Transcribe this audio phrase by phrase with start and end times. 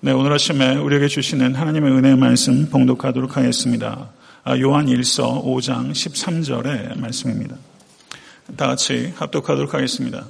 [0.00, 4.08] 네, 오늘 아침에 우리에게 주시는 하나님의 은혜의 말씀 봉독하도록 하겠습니다.
[4.44, 7.56] 아, 요한 1서 5장 13절의 말씀입니다.
[8.56, 10.24] 다 같이 합독하도록 하겠습니다.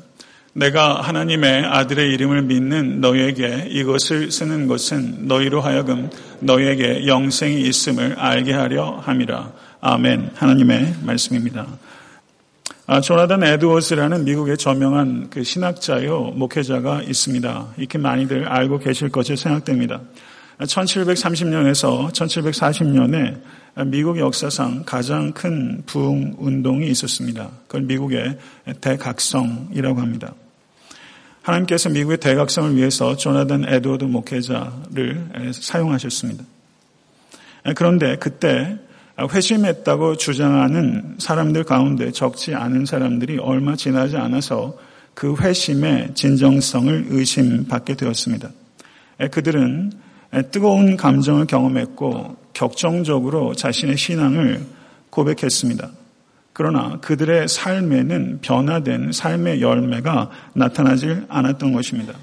[0.54, 6.08] 내가 하나님의 아들의 이름을 믿는 너희에게 이것을 쓰는 것은 너희로 하여금
[6.40, 9.52] 너희에게 영생이 있음을 알게 하려 함이라.
[9.82, 10.30] 아멘.
[10.34, 11.66] 하나님의 말씀입니다.
[12.90, 17.74] 아, 조나단 에드워즈라는 미국의 저명한 그 신학자요 목회자가 있습니다.
[17.76, 20.00] 이렇게 많이들 알고 계실 것이 생각됩니다.
[20.58, 23.42] 1730년에서 1740년에
[23.88, 27.50] 미국 역사상 가장 큰 부흥 운동이 있었습니다.
[27.66, 28.38] 그걸 미국의
[28.80, 30.32] 대각성이라고 합니다.
[31.42, 36.42] 하나님께서 미국의 대각성을 위해서 조나단 에드워드 목회자를 사용하셨습니다.
[37.76, 38.78] 그런데 그때
[39.18, 44.76] 회심했다고 주장하는 사람들 가운데 적지 않은 사람들이 얼마 지나지 않아서
[45.14, 48.50] 그 회심의 진정성을 의심받게 되었습니다.
[49.32, 49.92] 그들은
[50.52, 54.64] 뜨거운 감정을 경험했고 격정적으로 자신의 신앙을
[55.10, 55.90] 고백했습니다.
[56.52, 62.14] 그러나 그들의 삶에는 변화된 삶의 열매가 나타나질 않았던 것입니다.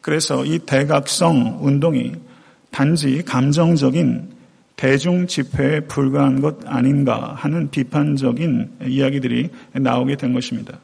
[0.00, 2.12] 그래서 이 대각성 운동이
[2.70, 4.35] 단지 감정적인
[4.76, 10.78] 대중 집회에 불과한 것 아닌가 하는 비판적인 이야기들이 나오게 된 것입니다.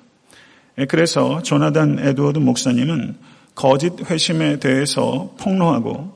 [0.89, 3.17] 그래서 조나단 에드워드 목사님은
[3.55, 6.11] 거짓 회심에 대해서 폭로하고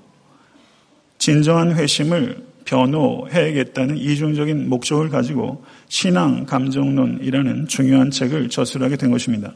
[1.19, 9.53] 진정한 회심을 변호해야겠다는 이중적인 목적을 가지고 신앙 감정론이라는 중요한 책을 저술하게 된 것입니다.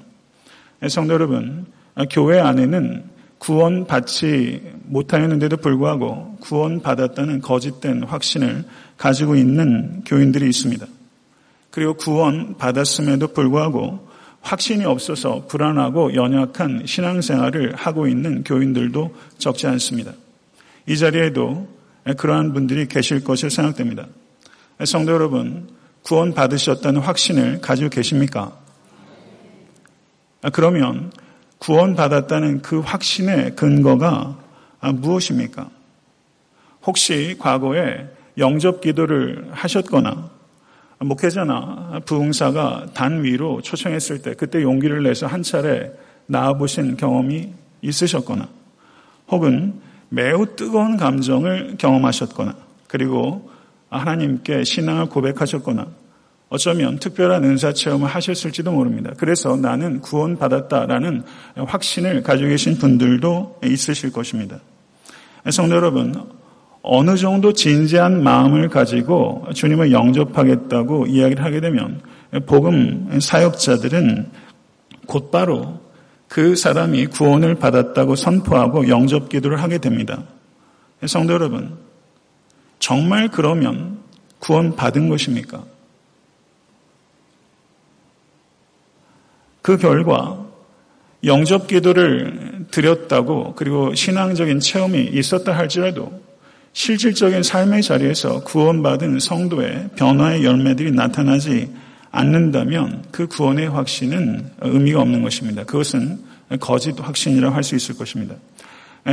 [0.89, 1.67] 성도 여러분,
[2.11, 3.05] 교회 안에는
[3.39, 8.65] 구원받지 못하였는데도 불구하고 구원받았다는 거짓된 확신을
[8.97, 10.87] 가지고 있는 교인들이 있습니다.
[11.71, 14.09] 그리고 구원받았음에도 불구하고
[14.41, 20.13] 확신이 없어서 불안하고 연약한 신앙생활을 하고 있는 교인들도 적지 않습니다.
[20.87, 21.69] 이 자리에도
[22.17, 24.07] 그러한 분들이 계실 것을 생각됩니다.
[24.85, 25.69] 성도 여러분,
[26.03, 28.57] 구원받으셨다는 확신을 가지고 계십니까?
[30.53, 31.13] 그러면
[31.59, 34.39] 구원받았다는 그 확신의 근거가
[34.81, 35.69] 무엇입니까?
[36.87, 38.09] 혹시 과거에
[38.39, 40.31] 영접 기도를 하셨거나
[40.99, 45.93] 목회자나 부흥사가 단위로 초청했을 때 그때 용기를 내서 한 차례
[46.27, 47.53] 나와보신 경험이
[47.83, 48.49] 있으셨거나
[49.29, 52.55] 혹은 매우 뜨거운 감정을 경험하셨거나
[52.89, 53.51] 그리고
[53.89, 55.87] 하나님께 신앙을 고백하셨거나
[56.51, 59.13] 어쩌면 특별한 은사 체험을 하셨을지도 모릅니다.
[59.17, 61.23] 그래서 나는 구원받았다라는
[61.57, 64.59] 확신을 가지고 계신 분들도 있으실 것입니다.
[65.51, 66.13] 성도 여러분,
[66.83, 72.01] 어느 정도 진지한 마음을 가지고 주님을 영접하겠다고 이야기를 하게 되면
[72.47, 74.31] 복음 사역자들은
[75.07, 75.81] 곧바로
[76.27, 80.25] 그 사람이 구원을 받았다고 선포하고 영접 기도를 하게 됩니다.
[81.07, 81.77] 성도 여러분,
[82.81, 83.99] 정말 그러면
[84.41, 85.65] 구원 받은 것입니까?
[89.63, 90.45] 그 결과
[91.25, 96.23] 영접 기도를 드렸다고 그리고 신앙적인 체험이 있었다 할지라도
[96.73, 101.71] 실질적인 삶의 자리에서 구원받은 성도의 변화의 열매들이 나타나지
[102.13, 105.65] 않는다면 그 구원의 확신은 의미가 없는 것입니다.
[105.65, 106.19] 그것은
[106.61, 108.35] 거짓 확신이라고 할 수 있을 것입니다.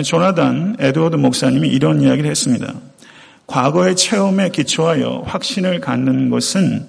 [0.04, 2.74] 조나단 에드워드 목사님이 이런 이야기를 했습니다.
[3.48, 6.86] 과거의 체험에 기초하여 확신을 갖는 것은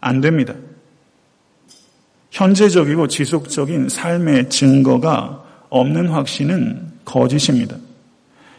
[0.00, 0.54] 안 됩니다.
[2.32, 7.76] 현재적이고 지속적인 삶의 증거가 없는 확신은 거짓입니다.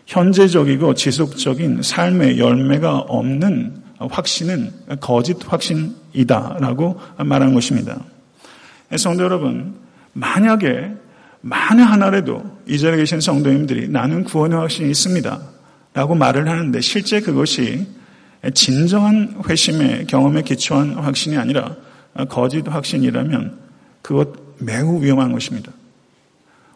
[0.06, 8.00] 현재적이고 지속적인 삶의 열매가 없는 확신은 거짓 확신이다라고 말한 것입니다.
[8.96, 9.74] 성도 여러분,
[10.14, 10.92] 만약에
[11.42, 15.42] 만에 하나라도 이 자리에 계신 성도님들이 나는 구원의 확신이 있습니다.
[15.96, 17.88] 라고 말을 하는데 실제 그것이
[18.54, 21.76] 진정한 회심의 경험에 기초한 확신이 아니라
[22.30, 23.63] 거짓 확신이라면
[24.04, 25.72] 그것 매우 위험한 것입니다.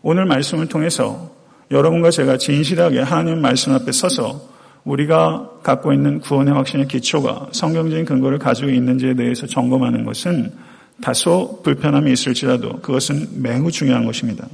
[0.02, 1.32] 오늘 말씀을 통해서
[1.70, 4.50] 여러분과 제가 진실하게 하나님 말씀 앞에 서서
[4.85, 10.53] 우리가 갖고 있는 구원의 확신의 기초가 성경적인 근거를 가지고 있는지에 대해서 점검하는 것은
[11.02, 14.47] 다소 불편함이 있을지라도 그것은 매우 중요한 것입니다.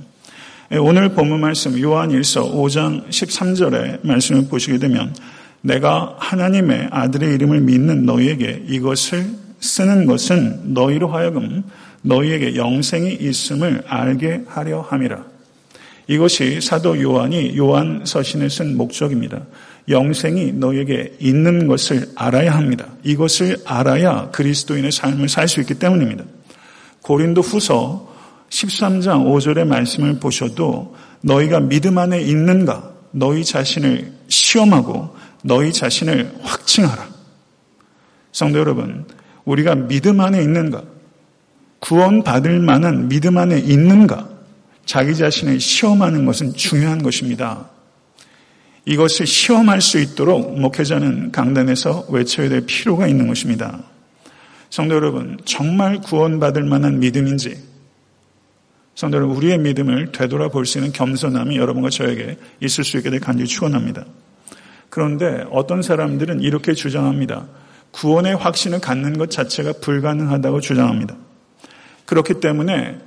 [0.80, 5.14] 오늘 본문 말씀 요한 1서 5장 13절의 말씀을 보시게 되면
[5.62, 9.26] 내가 하나님의 아들의 이름을 믿는 너희에게 이것을
[9.60, 11.64] 쓰는 것은 너희로 하여금
[12.04, 15.26] 너희에게 영생이 있음을 알게 하려 함이라.
[16.08, 19.42] 이것이 사도 요한이 요한 서신을 쓴 목적입니다.
[19.90, 22.88] 영생이 너에게 있는 것을 알아야 합니다.
[23.04, 26.24] 이것을 알아야 그리스도인의 삶을 살 수 있기 때문입니다.
[27.02, 28.14] 고린도 후서
[28.50, 32.92] 13장 5절의 말씀을 보셔도 너희가 믿음 안에 있는가?
[33.12, 37.08] 너희 자신을 시험하고 너희 자신을 확증하라.
[38.32, 39.06] 성도 여러분,
[39.46, 40.84] 우리가 믿음 안에 있는가?
[41.84, 44.30] 구원받을 만한 믿음 안에 있는가?
[44.86, 47.70] 자기 자신을 시험하는 것은 중요한 것입니다.
[48.86, 53.84] 이것을 시험할 수 있도록 목회자는 강단에서 외쳐야 될 필요가 있는 것입니다.
[54.70, 57.58] 성도 여러분, 정말 구원받을 만한 믿음인지,
[58.96, 63.48] 성도 여러분, 우리의 믿음을 되돌아볼 수 있는 겸손함이 여러분과 저에게 있을 수 있게 될 간절히
[63.48, 64.06] 축원합니다.
[64.90, 67.48] 그런데 어떤 사람들은 이렇게 주장합니다.
[67.92, 71.16] 구원의 확신을 갖는 것 자체가 불가능하다고 주장합니다.
[72.06, 73.00] 그렇기 때문에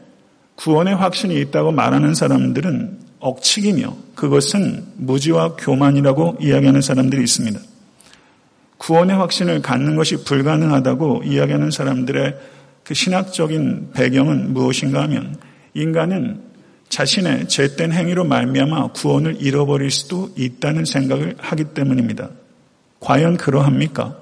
[0.56, 7.60] 구원의 확신이 있다고 말하는 사람들은 억측이며 그것은 무지와 교만이라고 이야기하는 사람들이 있습니다.
[8.78, 12.36] 구원의 확신을 갖는 것이 불가능하다고 이야기하는 사람들의
[12.84, 15.36] 그 신학적인 배경은 무엇인가 하면
[15.74, 16.40] 인간은
[16.88, 22.30] 자신의 죄된 행위로 말미암아 구원을 잃어버릴 수도 있다는 생각을 하기 때문입니다.
[23.00, 24.16] 과연 그러합니까?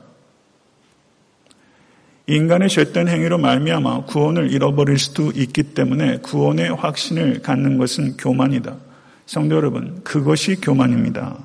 [2.27, 8.77] 인간의 죄된 행위로 말미암아 구원을 잃어버릴 수도 있기 때문에 구원의 확신을 갖는 것은 교만이다.
[9.27, 11.39] 성도 여러분, 그것이 교만입니다.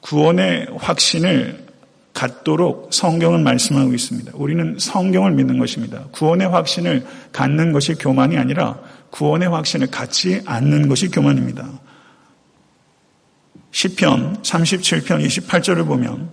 [0.00, 1.66] 구원의 확신을
[2.12, 4.32] 갖도록 성경은 말씀하고 있습니다.
[4.34, 6.04] 우리는 성경을 믿는 것입니다.
[6.12, 8.80] 구원의 확신을 갖는 것이 교만이 아니라
[9.10, 11.68] 구원의 확신을 갖지 않는 것이 교만입니다.
[13.70, 16.30] 시편 37편 28절을 보면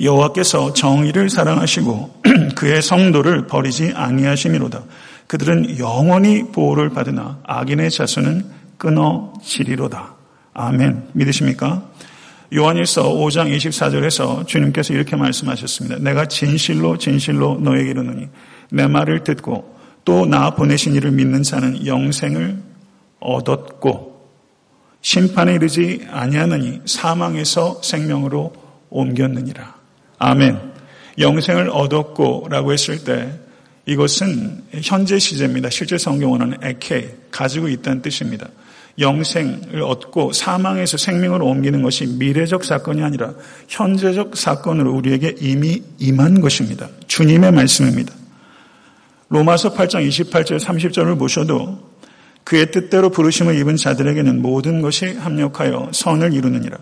[0.00, 2.22] 여호와께서 정의를 사랑하시고
[2.56, 4.82] 그의 성도를 버리지 아니하심이로다.
[5.26, 8.44] 그들은 영원히 보호를 받으나 악인의 자손은
[8.78, 10.14] 끊어지리로다.
[10.54, 11.08] 아멘.
[11.12, 11.90] 믿으십니까?
[12.54, 15.98] 요한일서 5장 24절에서 주님께서 이렇게 말씀하셨습니다.
[15.98, 18.28] 내가 진실로 진실로 너에게 이르노니
[18.70, 19.72] 내 말을 듣고
[20.04, 22.58] 또 나 보내신 이를 믿는 자는 영생을
[23.20, 24.12] 얻었고
[25.00, 28.52] 심판에 이르지 아니하느니 사망에서 생명으로
[28.90, 29.81] 옮겼느니라.
[30.24, 30.56] 아멘.
[31.18, 33.32] 영생을 얻었고 라고 했을 때
[33.86, 35.68] 이것은 현재 시제입니다.
[35.68, 38.46] 실제 성경어는 에케 가지고 있다는 뜻입니다.
[39.00, 43.34] 영생을 얻고 사망에서 생명으로 옮기는 것이 미래적 사건이 아니라
[43.66, 46.88] 현재적 사건으로 우리에게 이미 임한 것입니다.
[47.08, 48.14] 주님의 말씀입니다.
[49.28, 51.90] 로마서 8장 28절 30절을 보셔도
[52.44, 56.78] 그의 뜻대로 부르심을 입은 자들에게는 모든 것이 합력하여 선을 이루느니라.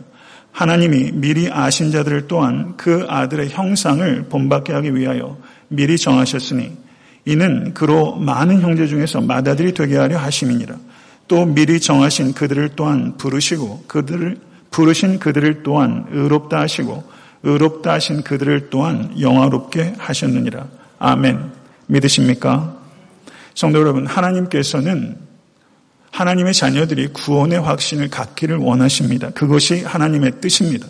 [0.52, 5.38] 하나님이 미리 아신 자들을 또한 그 아들의 형상을 본받게 하기 위하여
[5.68, 6.76] 미리 정하셨으니
[7.24, 10.76] 이는 그로 많은 형제 중에서 맏아들이 되게 하려 하심이니라.
[11.28, 14.38] 또 미리 정하신 그들을 또한 부르시고 그들을
[14.70, 17.04] 부르신 그들을 또한 의롭다 하시고
[17.42, 20.66] 의롭다 하신 그들을 또한 영화롭게 하셨느니라.
[20.98, 21.52] 아멘.
[21.86, 22.76] 믿으십니까?
[23.54, 25.16] 성도 여러분, 하나님께서는
[26.10, 29.30] 하나님의 자녀들이 구원의 확신을 갖기를 원하십니다.
[29.30, 30.86] 그것이 하나님의 뜻입니다.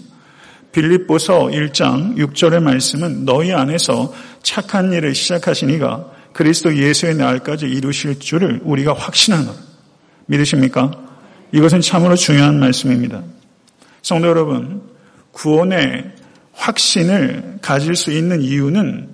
[0.72, 4.12] 빌립보서 1장 6절의 말씀은 너희 안에서
[4.43, 9.52] 착한 일을 시작하시니가 그리스도 예수의 날까지 이루실 줄을 우리가 확신하노라.
[10.26, 10.93] 믿으십니까?
[11.52, 13.22] 이것은 참으로 중요한 말씀입니다.
[14.02, 14.82] 성도 여러분,
[15.32, 16.12] 구원의
[16.52, 19.08] 확신을 가질 수 있는 이유는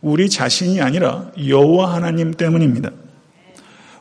[0.00, 2.90] 우리 자신이 아니라 여호와 하나님 때문입니다.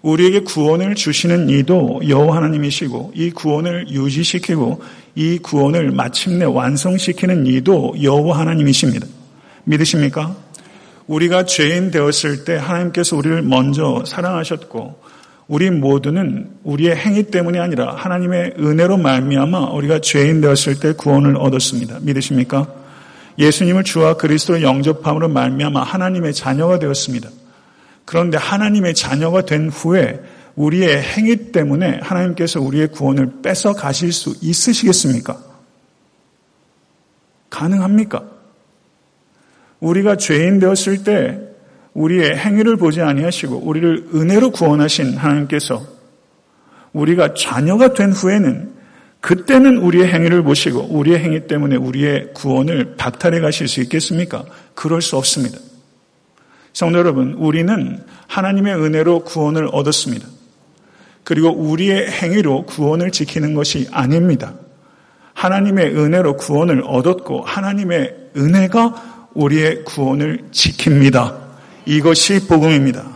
[0.05, 4.79] 우리에게 구원을 주시는 이도 여호와 하나님이시고 이 구원을 유지시키고
[5.15, 9.07] 이 구원을 마침내 완성시키는 이도 여호와 하나님이십니다.
[9.63, 10.35] 믿으십니까?
[11.07, 15.01] 우리가 죄인 되었을 때 하나님께서 우리를 먼저 사랑하셨고
[15.47, 21.99] 우리 모두는 우리의 행위 때문이 아니라 하나님의 은혜로 말미암아 우리가 죄인 되었을 때 구원을 얻었습니다.
[22.01, 22.67] 믿으십니까?
[23.39, 27.29] 예수님을 주와 그리스도의 영접함으로 말미암아 하나님의 자녀가 되었습니다.
[28.05, 30.21] 그런데 하나님의 자녀가 된 후에
[30.55, 35.37] 우리의 행위 때문에 하나님께서 우리의 구원을 뺏어 가실 수 있으시겠습니까?
[37.49, 38.23] 가능합니까?
[39.79, 41.39] 우리가 죄인 되었을 때
[41.93, 45.85] 우리의 행위를 보지 아니하시고 우리를 은혜로 구원하신 하나님께서
[46.93, 48.73] 우리가 자녀가 된 후에는
[49.19, 54.45] 그때는 우리의 행위를 보시고 우리의 행위 때문에 우리의 구원을 박탈해 가실 수 있겠습니까?
[54.75, 55.57] 그럴 수 없습니다.
[56.75, 60.27] 성도 여러분, 우리는 하나님의 은혜로 구원을 얻었습니다.
[61.23, 64.55] 그리고 우리의 행위로 구원을 지키는 것이 아닙니다.
[65.33, 71.45] 하나님의 은혜로 구원을 얻었고 하나님의 은혜가 우리의 구원을 지킵니다.
[71.85, 73.09] 이것이 복음입니다.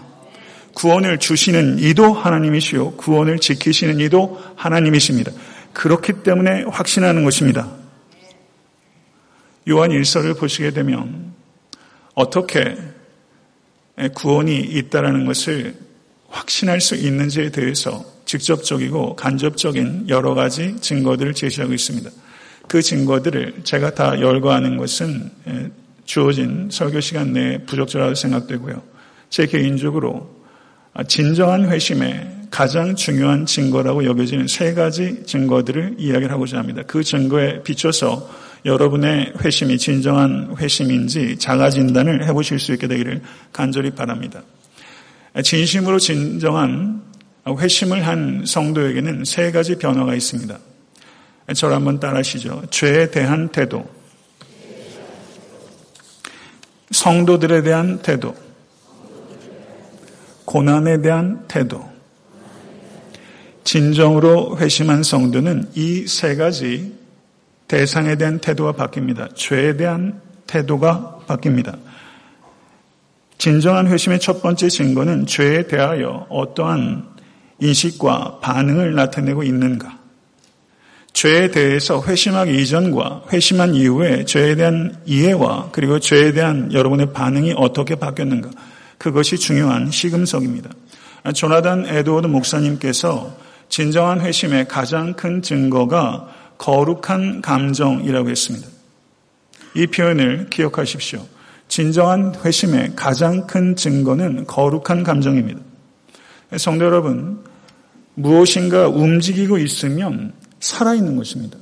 [0.73, 5.33] 구원을 주시는 이도 하나님이시요 구원을 지키시는 이도 하나님이십니다.
[5.73, 7.67] 그렇기 때문에 확신하는 것입니다.
[9.67, 11.33] 요한 일서를 보시게 되면
[12.15, 12.77] 어떻게
[14.13, 15.75] 구원이 있다라는 것을
[16.29, 22.09] 확신할 수 있는지에 대해서 직접적이고 간접적인 여러 가지 증거들을 제시하고 있습니다.
[22.67, 25.31] 그 증거들을 제가 다 열거하는 것은
[26.05, 28.81] 주어진 설교 시간 내에 부적절하다고 생각되고요.
[29.29, 30.35] 제 개인적으로
[31.07, 36.83] 진정한 회심의 가장 중요한 증거라고 여겨지는 세 가지 증거들을 이야기를 하고자 합니다.
[36.85, 38.29] 그 증거에 비춰서
[38.65, 43.21] 여러분의 회심이 진정한 회심인지 자가 진단을 해보실 수 있게 되기를
[43.53, 44.43] 간절히 바랍니다.
[45.41, 47.01] 진심으로 진정한
[47.47, 50.59] 회심을 한 성도에게는 세 가지 변화가 있습니다.
[51.55, 52.63] 저를 한번 따라하시죠.
[52.69, 53.89] 죄에 대한 태도,
[56.91, 58.35] 성도들에 대한 태도,
[60.45, 61.87] 고난에 대한 태도,
[63.63, 66.98] 진정으로 회심한 성도는 이 세 가지
[67.69, 69.33] 대상에 대한 태도가 바뀝니다.
[69.35, 71.77] 죄에 대한 태도가 바뀝니다.
[73.37, 77.05] 진정한 회심의 첫 번째 증거는 죄에 대하여 어떠한
[77.59, 79.97] 인식과 반응을 나타내고 있는가.
[81.13, 87.95] 죄에 대해서 회심하기 이전과 회심한 이후에 죄에 대한 이해와 그리고 죄에 대한 여러분의 반응이 어떻게
[87.95, 88.49] 바뀌었는가.
[88.97, 90.71] 그것이 중요한 시금석입니다.
[91.35, 93.37] 조나단 에드워드 목사님께서
[93.69, 98.67] 진정한 회심의 가장 큰 증거가 거룩한 감정이라고 했습니다.
[99.73, 101.25] 이 표현을 기억하십시오.
[101.67, 105.59] 진정한 회심의 가장 큰 증거는 거룩한 감정입니다.
[106.57, 107.43] 성도 여러분,
[108.15, 111.57] 무엇인가 움직이고 있으면 살아있는 것입니다.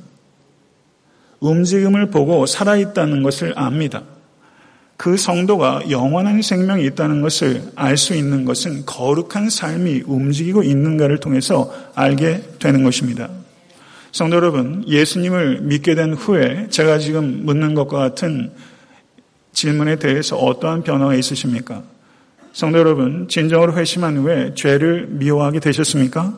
[1.40, 4.04] 움직임을 보고 살아있다는 것을 압니다.
[4.96, 11.72] 그 성도가 영원한 생명이 있다는 것을 알 수 있는 것은 거룩한 삶이 움직이고 있는가를 통해서
[11.94, 13.30] 알게 되는 것입니다.
[14.18, 18.52] 성도 여러분, 예수님을 믿게 된 후에 제가 지금 묻는 것과 같은
[19.54, 21.84] 질문에 대해서 어떠한 변화가 있으십니까?
[22.52, 26.34] 성도 여러분, 진정으로 회심한 후에 죄를 미워하게 되셨습니까?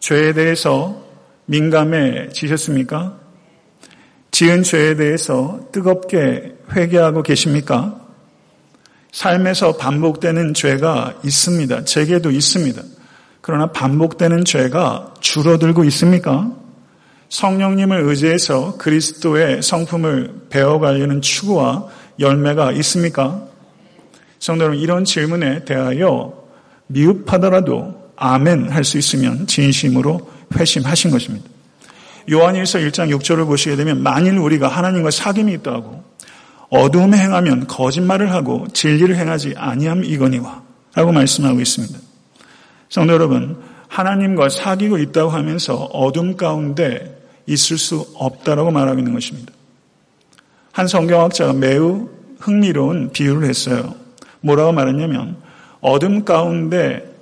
[0.00, 1.04] 죄에 대해서
[1.44, 3.20] 민감해지셨습니까?
[4.30, 8.00] 지은 죄에 대해서 뜨겁게 회개하고 계십니까?
[9.12, 11.84] 삶에서 반복되는 죄가 있습니다.
[11.84, 12.93] 제게도 있습니다.
[13.46, 16.50] 그러나 반복되는 죄가 줄어들고 있습니까?
[17.28, 23.42] 성령님을 의지해서 그리스도의 성품을 배워가려는 추구와 열매가 있습니까?
[24.38, 26.32] 성도 여러분, 이런 질문에 대하여
[26.86, 31.46] 미흡하더라도 아멘 할 수 있으면 진심으로 회심하신 것입니다.
[32.32, 36.02] 요한일서 1장 6절을 보시게 되면 만일 우리가 하나님과 사귐이 있다고
[36.70, 40.62] 어두움에 행하면 거짓말을 하고 진리를 행하지 아니함 이거니와
[40.94, 42.03] 라고 말씀하고 있습니다.
[42.88, 43.56] 성도 여러분,
[43.88, 49.52] 하나님과 사귀고 있다고 하면서 어둠 가운데 있을 수 없다라고 말하고 있는 것입니다.
[50.72, 52.08] 한 성경학자가 매우
[52.40, 53.94] 흥미로운 비유를 했어요.
[54.40, 55.36] 뭐라고 말했냐면
[55.80, 57.14] 어둠 가운데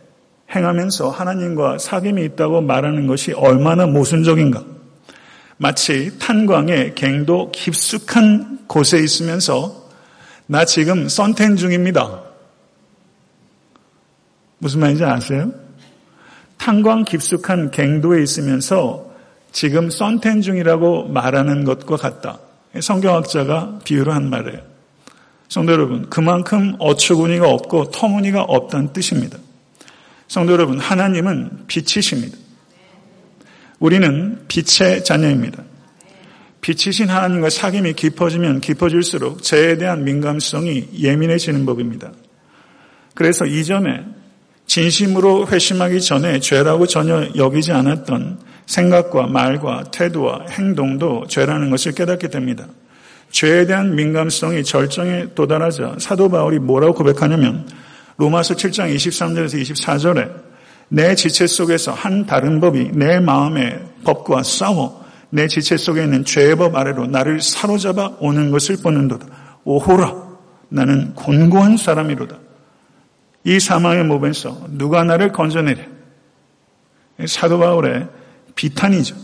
[0.55, 4.65] 행하면서 하나님과 사귐이 있다고 말하는 것이 얼마나 모순적인가.
[5.57, 9.83] 마치 탄광의 갱도 깊숙한 곳에 있으면서
[10.47, 12.22] 나 지금 선텐 중입니다.
[14.63, 15.53] 무슨 말인지 아세요?
[16.57, 19.11] 탄광 깊숙한 갱도에 있으면서
[19.51, 22.39] 지금 선텐 중이라고 말하는 것과 같다.
[22.81, 24.61] 성경학자가 비유를 한 말이에요.
[25.49, 29.37] 성도 여러분, 그만큼 어처구니가 없고 터무니가 없다는 뜻입니다.
[30.29, 32.39] 성도 여러분, 하나님은 빛이십니다.
[33.81, 35.65] 우리는 빛의 자녀입니다.
[36.61, 42.13] 빛이신 하나님과 사귐이 깊어지면 깊어질수록 죄에 대한 민감성이 예민해지는 법입니다.
[43.15, 44.22] 그래서 이전에
[44.73, 52.65] 진심으로 회심하기 전에 죄라고 전혀 여기지 않았던 생각과 말과 태도와 행동도 죄라는 것을 깨닫게 됩니다.
[53.31, 57.69] 죄에 대한 민감성이 절정에 도달하자 사도 바울이 뭐라고 고백하냐면
[58.17, 60.31] 로마서 7장 23절에서 24절에
[60.89, 66.57] 내 지체 속에서 한 다른 법이 내 마음의 법과 싸워 내 지체 속에 있는 죄의
[66.57, 69.27] 법 아래로 나를 사로잡아 오는 것을 보는도다.
[69.65, 70.15] 오호라
[70.71, 72.52] 나는 곤고한 사람이로다.
[73.45, 75.89] 이 사망의 몸에서 누가 나를 건져내래?
[77.27, 78.09] 사도 바울의
[78.55, 79.17] 비탄이죠.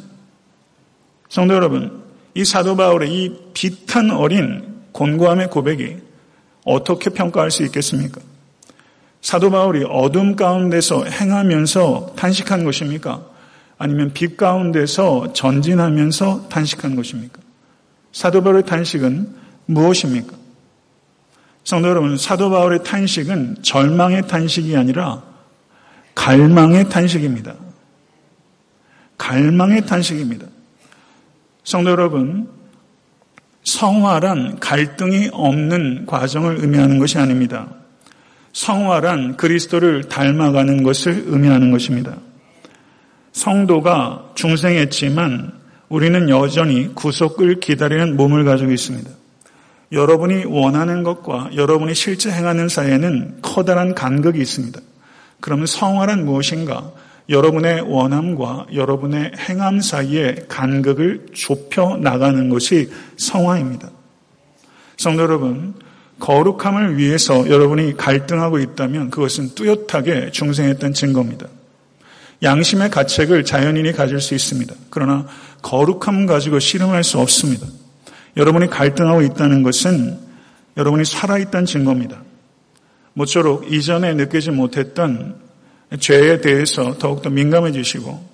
[1.28, 2.02] 성도 여러분,
[2.34, 5.96] 이 사도 바울의 이 비탄 어린 곤고함의 고백이
[6.64, 8.20] 어떻게 평가할 수 있겠습니까?
[9.20, 13.24] 사도 바울이 어둠 가운데서 행하면서 탄식한 것입니까?
[13.78, 17.40] 아니면 빛 가운데서 전진하면서 탄식한 것입니까?
[18.12, 19.34] 사도 바울의 탄식은
[19.66, 20.36] 무엇입니까?
[21.64, 25.22] 성도 여러분, 사도 바울의 탄식은 절망의 탄식이 아니라
[26.14, 27.54] 갈망의 탄식입니다.
[29.18, 30.46] 갈망의 탄식입니다.
[31.64, 32.48] 성도 여러분,
[33.64, 37.68] 성화란 갈등이 없는 과정을 의미하는 것이 아닙니다.
[38.52, 42.16] 성화란 그리스도를 닮아가는 것을 의미하는 것입니다.
[43.32, 45.52] 성도가 중생했지만
[45.88, 49.10] 우리는 여전히 구속을 기다리는 몸을 가지고 있습니다.
[49.92, 54.80] 여러분이 원하는 것과 여러분이 실제 행하는 사이에는 커다란 간극이 있습니다.
[55.40, 56.92] 그러면 성화란 무엇인가?
[57.28, 63.90] 여러분의 원함과 여러분의 행함 사이의 간극을 좁혀 나가는 것이 성화입니다.
[64.96, 65.74] 성도 여러분,
[66.20, 71.46] 거룩함을 위해서 여러분이 갈등하고 있다면 그것은 뚜렷하게 중생했던 증거입니다.
[72.42, 74.74] 양심의 가책을 자연인이 가질 수 있습니다.
[74.90, 75.26] 그러나
[75.62, 77.66] 거룩함 가지고 씨름할 수 없습니다.
[78.38, 80.18] 여러분이 갈등하고 있다는 것은
[80.76, 82.22] 여러분이 살아있다는 증거입니다.
[83.12, 85.36] 모쪼록 이전에 느끼지 못했던
[85.98, 88.28] 죄에 대해서 더욱더 민감해지시고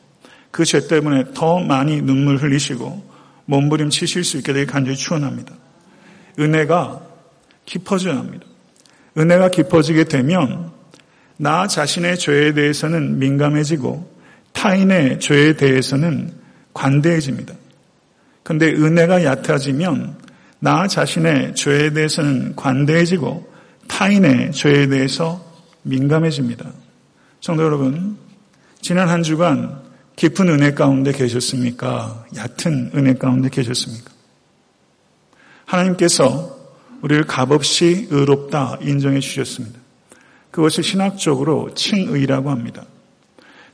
[0.51, 3.03] 그 죄 때문에 더 많이 눈물 흘리시고
[3.47, 5.53] 몸부림치실 수 있게 되길 간절히 추원합니다.
[6.39, 7.01] 은혜가
[7.65, 8.47] 깊어져야 합니다.
[9.17, 10.71] 은혜가 깊어지게 되면
[11.37, 14.13] 나 자신의 죄에 대해서는 민감해지고
[14.53, 16.33] 타인의 죄에 대해서는
[16.73, 17.55] 관대해집니다.
[18.45, 20.17] 그런데 은혜가 얕아지면
[20.61, 23.53] 나 자신의 죄에 대해서는 관대해지고
[23.89, 25.45] 타인의 죄에 대해서
[25.83, 26.71] 민감해집니다.
[27.41, 28.17] 성도 여러분,
[28.81, 29.83] 지난 한 주간
[30.17, 32.27] 깊은 은혜 가운데 계셨습니까?
[32.37, 34.11] 얕은 은혜 가운데 계셨습니까?
[35.65, 36.57] 하나님께서
[37.03, 39.79] 우리를 값없이 의롭다 인정해 주셨습니다.
[40.51, 42.85] 그것을 신학적으로 칭의라고 합니다.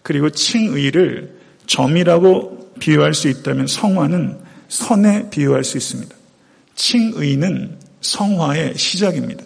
[0.02, 6.16] 그리고 칭의를 점이라고 비유할 수 있다면 성화는 선에 비유할 수 있습니다.
[6.76, 9.44] 칭의는 성화의 시작입니다.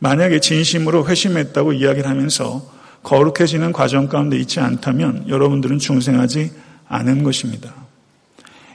[0.00, 2.68] 만약에 진심으로 회심했다고 이야기를 하면서
[3.04, 6.50] 거룩해지는 과정 가운데 있지 않다면 여러분들은 중생하지
[6.88, 7.72] 않은 것입니다.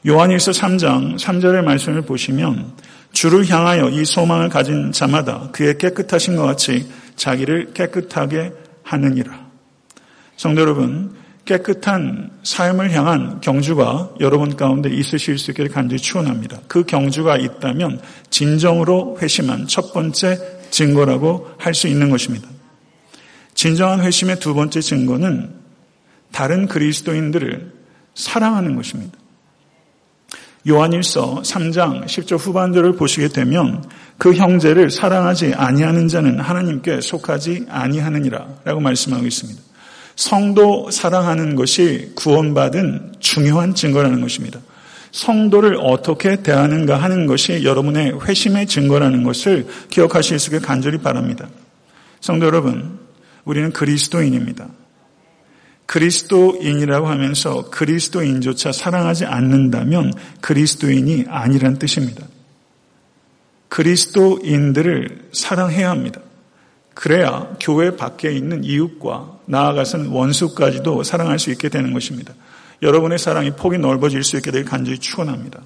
[0.08, 2.74] 요한일서 3장 3절의 말씀을 보시면
[3.12, 8.54] 주를 향하여 이 소망을 가진 자마다 그의 깨끗하신 것 같이 자기를 깨끗하게
[8.84, 9.50] 하느니라.
[10.38, 11.19] 성도 여러분,
[11.50, 16.60] 깨끗한 삶을 향한 경주가 여러분 가운데 있으실 수 있기를 간절히 추원합니다.
[16.68, 20.38] 그 경주가 있다면 진정으로 회심한 첫 번째
[20.70, 22.48] 증거라고 할 수 있는 것입니다.
[23.56, 25.50] 진정한 회심의 두 번째 증거는
[26.32, 27.74] 다른 그리스도인들을
[28.14, 29.18] 사랑하는 것입니다.
[30.68, 33.84] 요한일서 3장 10절 후반절을 보시게 되면
[34.20, 39.69] 그 형제를 사랑하지 아니하는 자는 하나님께 속하지 아니하느니라라고 말씀하고 있습니다.
[40.20, 44.60] 성도 사랑하는 것이 구원받은 중요한 증거라는 것입니다.
[45.12, 51.48] 성도를 어떻게 대하는가 하는 것이 여러분의 회심의 증거라는 것을 기억하실 수 있게 간절히 바랍니다.
[52.20, 53.00] 성도 여러분,
[53.46, 54.68] 우리는 그리스도인입니다.
[55.86, 62.28] 그리스도인이라고 하면서 그리스도인조차 사랑하지 않는다면 그리스도인이 아니란 뜻입니다.
[63.70, 66.20] 그리스도인들을 사랑해야 합니다.
[66.94, 72.34] 그래야 교회 밖에 있는 이웃과 나아가서는 원수까지도 사랑할 수 있게 되는 것입니다.
[72.82, 75.62] 여러분의 사랑이 폭이 넓어질 수 있게 될 간절히 축원합니다.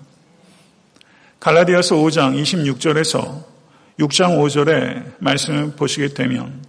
[1.40, 3.44] 갈라디아서 5장 26절에서
[4.00, 6.64] 6장 5절의 말씀을 보시게 되면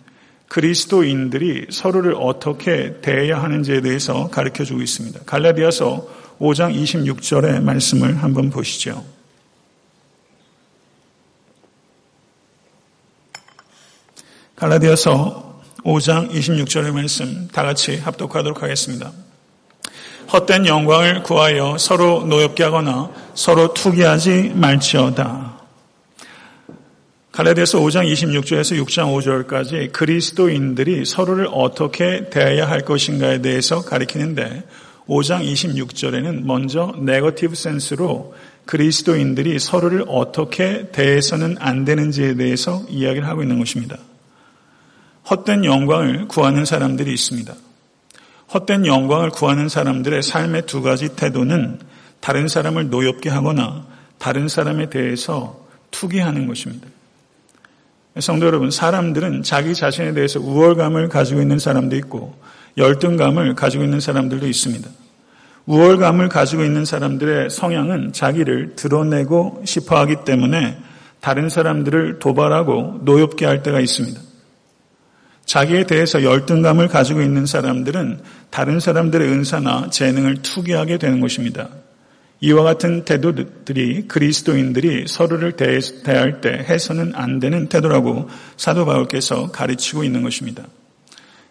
[0.49, 5.21] 그리스도인들이 서로를 어떻게 대해야 하는지에 대해서 가르쳐 주고 있습니다.
[5.25, 6.09] 갈라디아서
[6.41, 9.05] 5장 26절의 말씀을 한번 보시죠.
[14.57, 15.54] 갈라디아서
[15.85, 19.13] 5장 26절의 말씀 다 같이 합독하도록 하겠습니다.
[20.33, 25.55] 헛된 영광을 구하여 서로 노엽게 하거나 서로 투기하지 말지어다.
[27.33, 34.63] 갈라디아서 5장 26절에서 6장 5절까지 그리스도인들이 서로를 어떻게 대해야 할 것인가에 대해서 가리키는데
[35.07, 43.59] 5장 26절에는 먼저 네거티브 센스로 그리스도인들이 서로를 어떻게 대해서는 안 되는지에 대해서 이야기를 하고 있는
[43.59, 43.99] 것입니다.
[45.31, 47.55] 헛된 영광을 구하는 사람들이 있습니다.
[48.53, 51.81] 헛된 영광을 구하는 사람들의 삶의 두 가지 태도는
[52.21, 53.87] 다른 사람을 노엽게 하거나
[54.19, 56.87] 다른 사람에 대해서 투기하는 것입니다.
[58.21, 62.39] 성도 여러분, 사람들은 자기 자신에 대해서 우월감을 가지고 있는 사람도 있고
[62.77, 64.89] 열등감을 가지고 있는 사람들도 있습니다.
[65.67, 70.79] 우월감을 가지고 있는 사람들의 성향은 자기를 드러내고 싶어 하기 때문에
[71.21, 74.21] 다른 사람들을 도발하고 노엽게 할 때가 있습니다.
[75.45, 81.69] 자기에 대해서 열등감을 가지고 있는 사람들은 다른 사람들의 은사나 재능을 투기하게 되는 것입니다.
[82.41, 90.23] 이와 같은 태도들이 그리스도인들이 서로를 대할 때 해서는 안 되는 태도라고 사도 바울께서 가르치고 있는
[90.23, 90.65] 것입니다.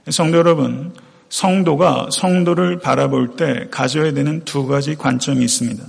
[0.10, 0.94] 성도 여러분,
[1.30, 5.84] 성도가 성도를 바라볼 때 가져야 되는 두 가지 관점이 있습니다.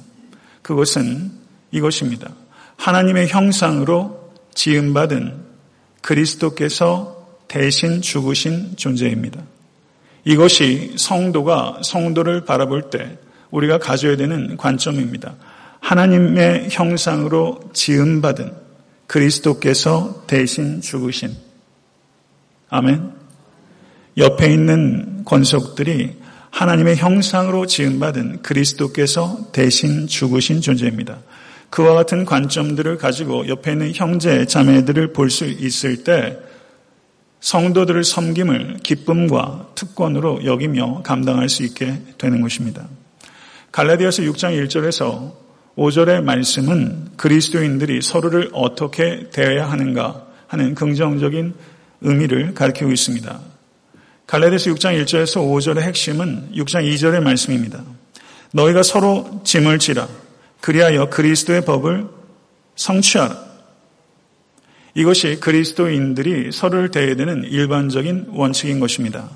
[0.63, 1.33] 그것은
[1.71, 2.31] 이것입니다.
[2.77, 5.35] 하나님의 형상으로 지음받은
[6.01, 7.14] 그리스도께서
[7.49, 9.43] 대신 죽으신 존재입니다.
[10.25, 13.19] 이것이 성도가 성도를 바라볼 때
[13.51, 15.35] 우리가 가져야 되는 관점입니다.
[15.81, 18.53] 하나님의 형상으로 지음받은
[19.07, 21.37] 그리스도께서 대신 죽으신
[22.71, 23.13] 아멘.
[24.17, 26.17] 옆에 있는 권속들이
[26.51, 31.19] 하나님의 형상으로 지음받은 그리스도께서 대신 죽으신 존재입니다.
[31.69, 36.39] 그와 같은 관점들을 가지고 옆에 있는 형제, 자매들을 볼 수 있을 때
[37.45, 42.89] 성도들을 섬김을 기쁨과 특권으로 여기며 감당할 수 있게 되는 것입니다.
[43.71, 45.33] 갈라디아서 6장 1절에서
[45.77, 51.53] 5절의 말씀은 그리스도인들이 서로를 어떻게 대해야 하는가 하는 긍정적인
[52.01, 53.39] 의미를 가리키고 있습니다.
[54.27, 57.85] 갈라디아서 6장 1절에서 5절의 핵심은 6장 2절의 말씀입니다.
[58.55, 60.09] 너희가 서로 짐을 지라
[60.63, 62.07] 그리하여 그리스도의 법을
[62.77, 63.54] 성취하라.
[64.95, 69.29] 이것이 그리스도인들이 서로를 대해야 되는 일반적인 원칙인 것입니다.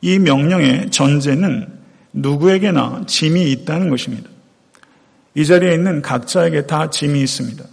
[0.00, 1.66] 이 명령의 전제는
[2.12, 4.30] 누구에게나 짐이 있다는 것입니다.
[5.34, 7.64] 이 자리에 있는 각자에게 다 짐이 있습니다.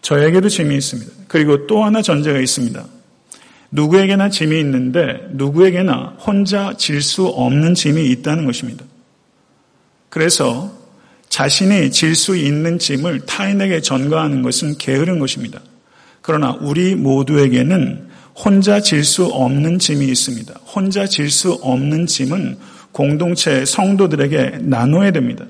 [0.00, 1.12] 저에게도 짐이 있습니다.
[1.28, 2.84] 그리고 또 하나 전제가 있습니다.
[3.72, 8.84] 누구에게나 짐이 있는데 누구에게나 혼자 질 수 없는 짐이 있다는 것입니다.
[10.08, 10.74] 그래서
[11.28, 15.60] 자신이 질 수 있는 짐을 타인에게 전가하는 것은 게으른 것입니다.
[16.22, 20.54] 그러나 우리 모두에게는 혼자 질 수 없는 짐이 있습니다.
[20.66, 22.58] 혼자 질 수 없는 짐은
[22.92, 25.44] 공동체 성도들에게 나눠야 됩니다.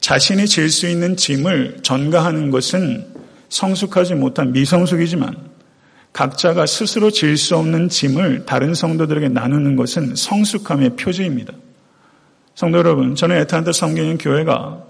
[0.00, 3.06] 자신이 질 수 있는 짐을 전가하는 것은
[3.48, 5.36] 성숙하지 못한 미성숙이지만
[6.12, 11.52] 각자가 스스로 질 수 없는 짐을 다른 성도들에게 나누는 것은 성숙함의 표지입니다.
[12.54, 14.84] 성도 여러분, 저는 에탄드 섬기는 교회가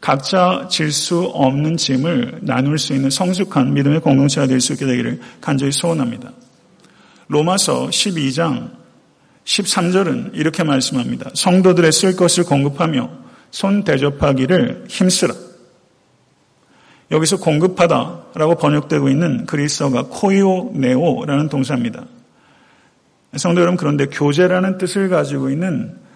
[0.00, 5.20] 각자 질 수 없는 짐을 나눌 수 있는 성숙한 믿음의 공동체가 될 수 있게 되기를
[5.40, 6.32] 간절히 소원합니다.
[7.28, 8.70] 로마서 12장
[9.44, 11.30] 13절은 이렇게 말씀합니다.
[11.34, 13.10] 성도들의 쓸 것을 공급하며
[13.50, 15.34] 손 대접하기를 힘쓰라.
[17.10, 22.04] 여기서 공급하다라고 번역되고 있는 그리스어가 코이오네오라는 동사입니다.
[23.36, 26.07] 성도 여러분 그런데 교제라는 뜻을 가지고 있는 어,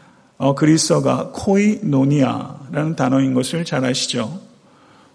[0.56, 4.40] 그리스어가 κοινωνία라는 단어인 것을 잘 아시죠?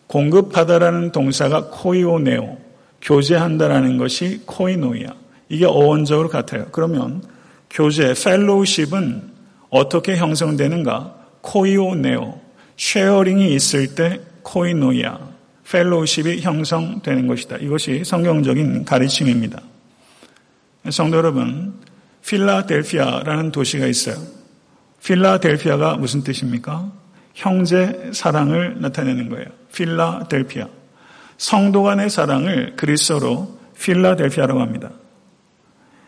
[0.08, 2.58] 공급하다라는 동사가 κοινωνέω,
[3.02, 5.14] 교제한다라는 것이 κοινωνία.
[5.50, 6.68] 이게 어원적으로 같아요.
[6.72, 7.22] 그러면
[7.70, 9.22] 교제, fellowship은
[9.70, 11.16] 어떻게 형성되는가?
[11.42, 12.40] κοινωνέω,
[12.78, 15.20] sharing이 있을 때 κοινωνία,
[15.70, 17.58] fellowship이 형성되는 것이다.
[17.58, 19.62] 이것이 성경적인 가르침입니다.
[20.90, 21.74] 성도 여러분,
[22.26, 24.37] 필라델피아라는 도시가 있어요.
[25.08, 26.92] 필라델피아가 무슨 뜻입니까?
[27.34, 29.46] 형제 사랑을 나타내는 거예요.
[29.74, 30.68] 필라델피아.
[31.38, 34.92] 성도 간의 사랑을 그리스어로 필라델피아라고 합니다.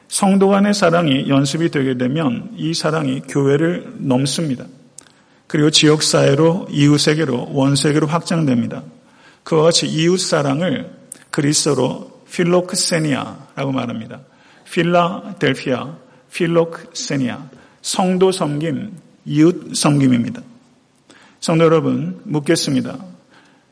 [0.10, 4.66] 성도 간의 사랑이 연습이 되게 되면 이 사랑이 교회를 넘습니다.
[5.48, 8.84] 그리고 지역사회로, 이웃세계로, 원세계로 확장됩니다.
[9.44, 10.92] 그와 같이 이웃 사랑을
[11.32, 14.20] 그리스어로 필로크세니아라고 말합니다.
[14.70, 15.96] 필라델피아,
[16.34, 17.59] 필로크세니아,
[17.90, 18.92] 성도 섬김,
[19.26, 20.44] 이웃 섬김입니다.
[21.40, 23.00] 성도 여러분, 묻겠습니다.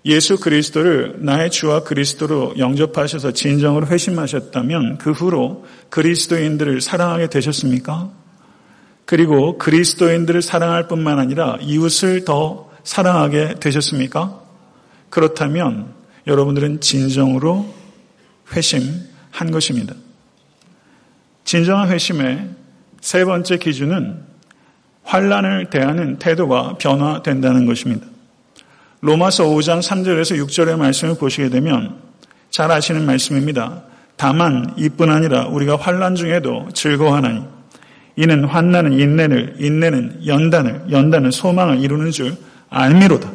[0.05, 8.09] 예수 그리스도를 나의 주와 그리스도로 영접하셔서 진정으로 회심하셨다면 그 후로 그리스도인들을 사랑하게 되셨습니까?
[9.05, 14.41] 그리고 그리스도인들을 사랑할 뿐만 아니라 이웃을 더 사랑하게 되셨습니까?
[15.11, 15.93] 그렇다면
[16.25, 17.71] 여러분들은 진정으로
[18.51, 19.93] 회심한 것입니다.
[21.45, 22.57] 진정한 회심의
[23.01, 24.21] 세 번째 기준은
[25.03, 28.05] 환란을 대하는 태도가 변화된다는 것입니다.
[29.01, 31.97] 로마서 5장 3절에서 6절의 말씀을 보시게 되면
[32.49, 33.83] 잘 아시는 말씀입니다.
[34.15, 37.43] 다만 이뿐 아니라 우리가 환란 중에도 즐거워하나니
[38.15, 42.35] 이는 환난은 인내를 인내는 연단을 연단은 소망을 이루는 줄
[42.69, 43.31] 알미로다.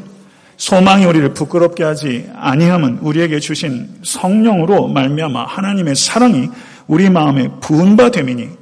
[0.57, 6.51] 소망이 우리를 부끄럽게 하지 아니함은 우리에게 주신 성령으로 말미암아 하나님의 사랑이
[6.87, 8.62] 우리 마음에 부은 바 됨이니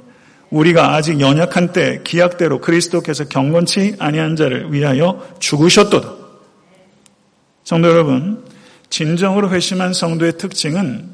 [0.51, 6.13] 우리가 아직 연약한 때 기약대로 그리스도께서 경건치 아니한 자를 위하여 죽으셨도다.
[7.63, 8.43] 성도 여러분,
[8.89, 11.09] 진정으로 회심한 성도의 특징은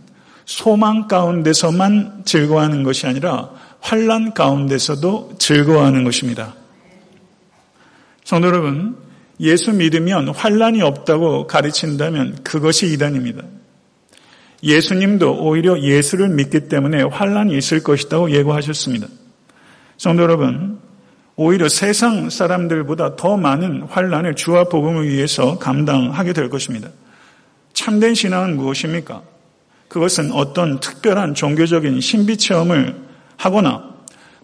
[0.46, 6.56] 소망 가운데서만 즐거워하는 것이 아니라 환란 가운데서도 즐거워하는 것입니다.
[8.24, 8.98] 성도 여러분,
[9.40, 13.44] 예수 믿으면 환란이 없다고 가르친다면 그것이 이단입니다.
[14.64, 19.08] 예수님도 오히려 예수를 믿기 때문에 환란이 있을 것이라고 예고하셨습니다.
[19.98, 20.80] 성도 여러분,
[21.36, 26.90] 오히려 세상 사람들보다 더 많은 환란을 주와 복음을 위해서 감당하게 될 것입니다.
[27.74, 29.22] 참된 신앙은 무엇입니까?
[29.88, 32.96] 그것은 어떤 특별한 종교적인 신비 체험을
[33.38, 33.84] 하거나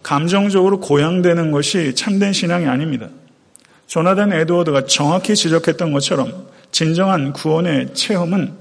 [0.02, 3.08] 감정적으로 고양되는 것이 참된 신앙이 아닙니다.
[3.86, 8.52] 조나단 에드워드가 정확히 지적했던 것처럼 진정한 구원의 체험은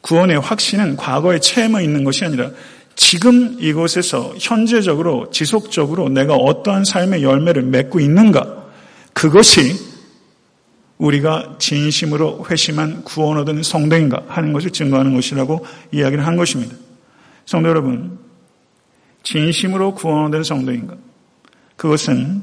[0.00, 2.50] 구원의 확신은 과거의 체험에 있는 것이 아니라
[2.96, 8.64] 지금 이곳에서 현재적으로 지속적으로 내가 어떠한 삶의 열매를 맺고 있는가
[9.12, 9.74] 그것이
[10.98, 16.74] 우리가 진심으로 회심한 구원 얻은 성도인가 하는 것을 증거하는 것이라고 이야기를 한 것입니다.
[17.44, 18.18] 성도 여러분,
[19.22, 20.96] 진심으로 구원 얻은 성도인가?
[21.76, 22.42] 그것은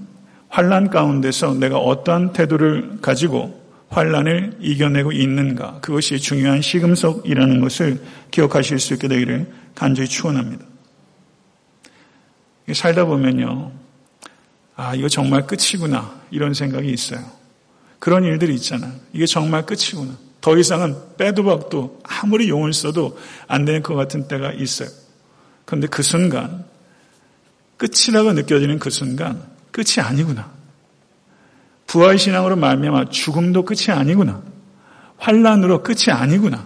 [0.49, 3.62] 환란 가운데서 내가 어떠한 태도를 가지고
[3.93, 5.79] 환란을 이겨내고 있는가?
[5.81, 8.01] 그것이 중요한 시금석이라는 것을
[8.31, 10.65] 기억하실 수 있게 되기를 간절히 축원합니다.
[12.73, 13.71] 살다 보면요,
[14.75, 17.19] 아 이거 정말 끝이구나 이런 생각이 있어요.
[17.99, 18.91] 그런 일들이 있잖아.
[19.13, 20.17] 이게 정말 끝이구나.
[20.41, 24.89] 더 이상은 빼도 박도 아무리 용을 써도 안 되는 것 같은 때가 있어요.
[25.65, 26.65] 그런데 그 순간
[27.77, 30.51] 끝이라고 느껴지는 그 순간 끝이 아니구나.
[31.93, 34.41] 부활 신앙으로 말미암아 죽음도 끝이 아니구나.
[35.17, 36.65] 환란으로 끝이 아니구나.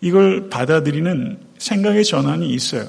[0.00, 2.86] 이걸 받아들이는 생각의 전환이 있어요.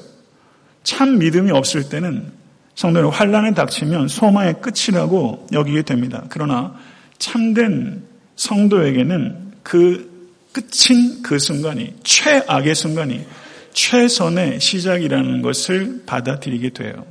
[0.84, 2.30] 참 믿음이 없을 때는
[2.76, 6.22] 성도는 환란에 닥치면 소망의 끝이라고 여기게 됩니다.
[6.28, 6.72] 그러나
[7.18, 8.04] 참된
[8.36, 10.08] 성도에게는 그
[10.52, 13.26] 끝인 그 순간이 최악의 순간이
[13.72, 17.04] 최선의 시작이라는 것을 받아들이게 돼요.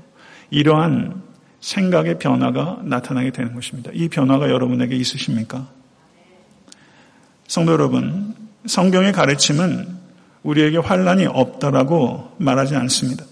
[0.49, 1.28] 이러한
[1.61, 3.91] 생각의 변화가 나타나게 되는 것입니다.
[3.93, 5.67] 이 변화가 여러분에게 있으십니까?
[7.47, 8.33] 성도 여러분,
[8.65, 9.87] 성경의 가르침은
[10.43, 13.25] 우리에게 환란이 없다라고 말하지 않습니다.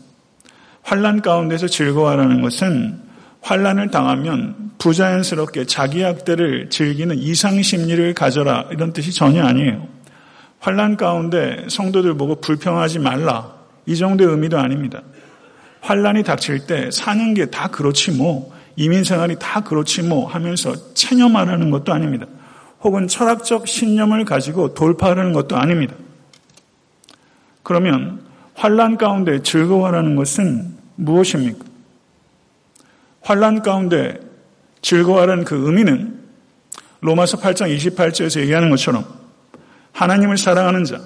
[0.81, 2.99] 환란 가운데서 즐거워하라는 것은
[3.41, 9.87] 환란을 당하면 부자연스럽게 자기 학대를 즐기는 이상 심리를 가져라 이런 뜻이 전혀 아니에요.
[10.59, 15.01] 환란 가운데 성도들 보고 불평하지 말라 이 정도의 의미도 아닙니다.
[15.87, 21.71] 환란이 닥칠 때 사는 게 다 그렇지 뭐 이민 생활이 다 그렇지 뭐 하면서 체념하라는
[21.71, 22.25] 것도 아닙니다.
[22.81, 25.95] 혹은 철학적 신념을 가지고 돌파하는 것도 아닙니다.
[27.63, 28.21] 그러면
[28.53, 31.63] 환란 가운데 즐거워하라는 것은 무엇입니까?
[33.21, 34.19] 환란 가운데
[34.81, 36.19] 즐거워하는 그 의미는
[36.99, 39.05] 로마서 8장 28절에서 얘기하는 것처럼
[39.93, 40.99] 하나님을 사랑하는 자,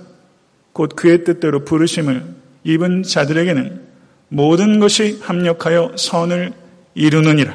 [0.73, 2.25] 곧 그의 뜻대로 부르심을
[2.63, 3.90] 입은 자들에게는
[4.33, 6.53] 모든 것이 합력하여 선을
[6.95, 7.53] 이루느니라.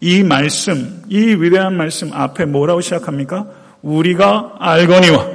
[0.00, 3.48] 이 말씀, 이 위대한 말씀 앞에 뭐라고 시작합니까?
[3.82, 5.28] 우리가 알거니와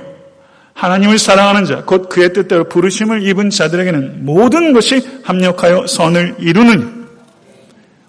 [0.74, 6.86] 하나님을 사랑하는 자, 곧 그의 뜻대로 부르심을 입은 자들에게는 모든 것이 합력하여 선을 이루느니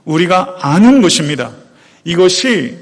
[0.04, 1.50] 우리가 아는 것입니다.
[2.04, 2.78] 이것이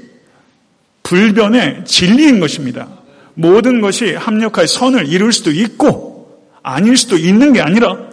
[1.01, 2.89] 불변의 진리인 것입니다.
[3.33, 8.12] 모든 것이 합력하여 선을 이룰 수도 있고 아닐 수도 있는 게 아니라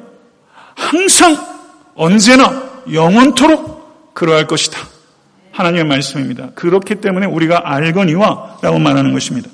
[0.74, 1.36] 항상
[1.94, 4.78] 언제나 영원토록 그러할 것이다.
[5.52, 6.50] 하나님의 말씀입니다.
[6.54, 9.50] 그렇기 때문에 우리가 알거니와 라고 말하는 것입니다.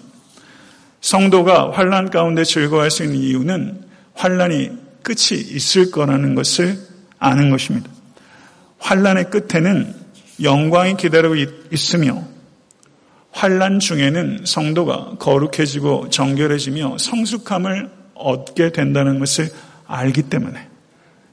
[1.01, 4.71] 성도가 환란 가운데 즐거워할 수 있는 이유는 환란이
[5.03, 6.79] 끝이 있을 거라는 것을
[7.19, 7.89] 아는 것입니다.
[8.79, 9.95] 환란의 끝에는
[10.43, 11.37] 영광이 기다리고
[11.73, 12.23] 있으며
[13.31, 19.51] 환란 중에는 성도가 거룩해지고 정결해지며 성숙함을 얻게 된다는 것을
[19.87, 20.69] 알기 때문에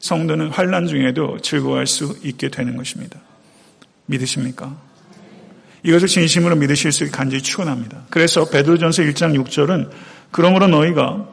[0.04, 3.22] 성도는 환란 중에도 즐거워할 수 있게 되는 것입니다.
[4.08, 4.76] 믿으십니까?
[5.84, 8.04] 이것을 진심으로 믿으실 수 있게 간절히 축원합니다.
[8.10, 9.90] 그래서 베드로전서 1장 6절은
[10.30, 11.30] 그러므로 너희가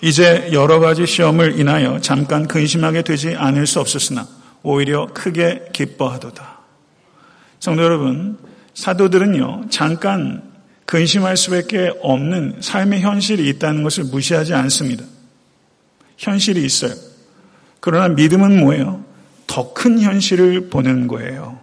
[0.00, 4.26] 이제 여러 가지 시험을 인하여 잠깐 근심하게 되지 않을 수 없었으나
[4.64, 6.58] 오히려 크게 기뻐하도다.
[7.60, 8.38] 성도 여러분,
[8.74, 10.42] 사도들은요, 잠깐
[10.86, 15.04] 근심할 수밖에 없는 삶의 현실이 있다는 것을 무시하지 않습니다.
[16.22, 16.94] 현실이 있어요.
[17.80, 19.04] 그러나 믿음은 뭐예요?
[19.48, 21.58] 더 큰 현실을 보는 거예요.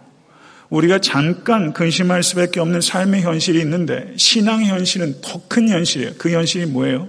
[0.68, 6.12] 우리가 잠깐 근심할 수밖에 없는 삶의 현실이 있는데 신앙의 현실은 더 큰 현실이에요.
[6.18, 7.08] 그 현실이 뭐예요?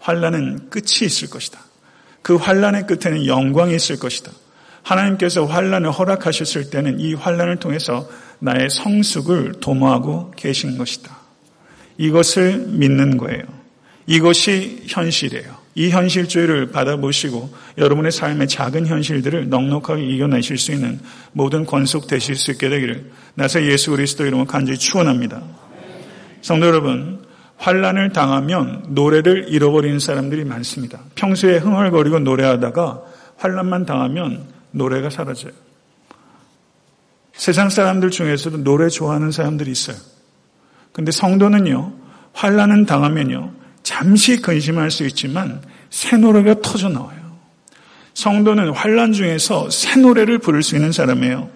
[0.00, 1.60] 환란은 끝이 있을 것이다.
[2.22, 4.32] 그 환란의 끝에는 영광이 있을 것이다.
[4.82, 11.16] 하나님께서 환란을 허락하셨을 때는 이 환란을 통해서 나의 성숙을 도모하고 계신 것이다.
[11.98, 13.42] 이것을 믿는 거예요.
[14.06, 15.55] 이것이 현실이에요.
[15.76, 20.98] 이 현실주의를 받아보시고 여러분의 삶의 작은 현실들을 넉넉하게 이겨내실 수 있는
[21.32, 25.42] 모든 권속 되실 수 있게 되기를 나서 예수 그리스도 이름으로 간절히 축원합니다.
[26.40, 27.26] 성도 여러분,
[27.58, 31.00] 환란을 당하면 노래를 잃어버리는 사람들이 많습니다.
[31.14, 33.02] 평소에 흥얼거리고 노래하다가
[33.36, 35.52] 환란만 당하면 노래가 사라져요.
[37.34, 39.96] 세상 사람들 중에서도 노래 좋아하는 사람들이 있어요.
[40.92, 41.92] 근데 성도는요,
[42.32, 47.38] 환란은 당하면요, 잠시 근심할 수 있지만 새 노래가 터져 나와요.
[48.14, 51.48] 성도는 환란 중에서 새 노래를 부를 수 있는 사람이에요.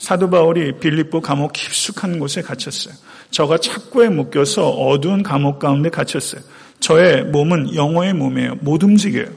[0.00, 2.94] 사도 바울이 빌립보 감옥 깊숙한 곳에 갇혔어요.
[3.30, 6.40] 저가 착고에 묶여서 어두운 감옥 가운데 갇혔어요.
[6.80, 8.56] 저의 몸은 영어의 몸이에요.
[8.56, 9.28] 못 움직여요.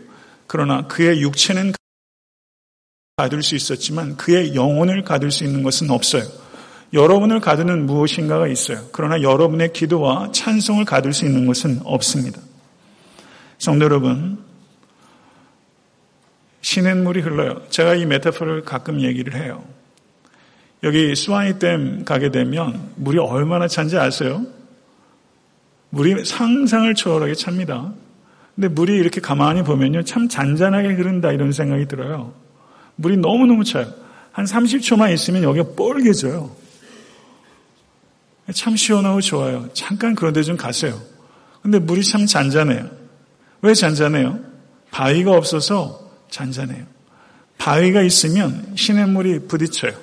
[0.47, 1.73] 그러나 그의 육체는
[3.17, 6.23] 가둘 수 있었지만 그의 영혼을 가둘 수 있는 것은 없어요.
[6.93, 8.79] 여러분을 가두는 무엇인가가 있어요.
[8.91, 12.41] 그러나 여러분의 기도와 찬송을 가둘 수 있는 것은 없습니다.
[13.57, 14.39] 성도 여러분,
[16.61, 17.61] 시냇물이 흘러요.
[17.69, 19.63] 제가 이 메타포를 가끔 얘기를 해요.
[20.83, 24.45] 여기 수완이댐 가게 되면 물이 얼마나 찬지 아세요?
[25.91, 27.93] 물이 상상을 초월하게 찹니다.
[28.55, 30.03] 근데 물이 이렇게 가만히 보면요.
[30.03, 32.33] 참 잔잔하게 흐른다 이런 생각이 들어요.
[32.95, 33.87] 물이 너무너무 차요.
[34.31, 36.60] 한 30초만 있으면 여기가 뻘개져요.
[38.53, 39.69] 참 시원하고 좋아요.
[39.73, 40.99] 잠깐 그런 데 좀 가세요.
[41.61, 42.89] 근데 물이 참 잔잔해요.
[43.61, 44.39] 왜 잔잔해요?
[44.91, 46.85] 바위가 없어서 잔잔해요.
[47.57, 49.93] 바위가 있으면 시냇물이 부딪혀요.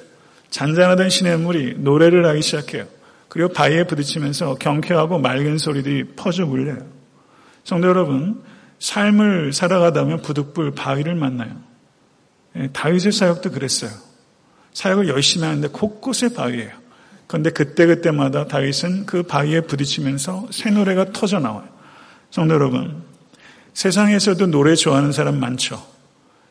[0.51, 2.87] 잔잔하던 시냇물이 노래를 하기 시작해요.
[3.29, 6.79] 그리고 바위에 부딪히면서 경쾌하고 맑은 소리들이 퍼져 울려요.
[7.65, 8.43] 성도 여러분,
[8.79, 11.61] 삶을 살아가다면 부득불 바위를 만나요.
[12.57, 13.91] 예, 다윗의 사역도 그랬어요.
[14.73, 16.71] 사역을 열심히 하는데 곳곳에 바위예요.
[17.29, 21.69] 그런데 그때그때마다 다윗은 그 바위에 부딪히면서 새 노래가 터져 나와요.
[22.31, 23.03] 성도 여러분,
[23.75, 25.81] 세상에서도 노래 좋아하는 사람 많죠.